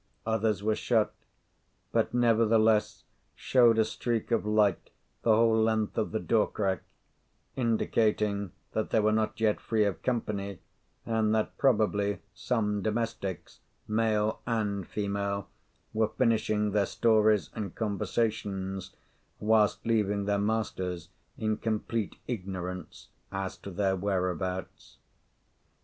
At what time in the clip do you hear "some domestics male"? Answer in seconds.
12.33-14.39